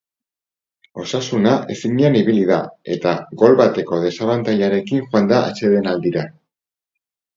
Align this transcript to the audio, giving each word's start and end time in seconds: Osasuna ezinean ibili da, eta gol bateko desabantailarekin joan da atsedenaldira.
Osasuna 1.01 1.51
ezinean 1.75 2.17
ibili 2.21 2.47
da, 2.51 2.57
eta 2.95 3.13
gol 3.43 3.55
bateko 3.61 4.01
desabantailarekin 4.07 5.05
joan 5.13 5.33
da 5.35 5.43
atsedenaldira. 5.51 6.25